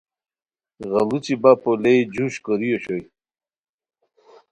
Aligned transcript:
غیڑوچی 0.91 1.33
بپو 1.41 1.71
لیے 1.83 2.05
جوش 2.13 2.33
کوری 2.43 2.69
اوشوئے 2.73 3.01